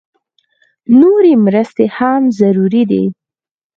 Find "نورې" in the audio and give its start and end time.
0.99-1.33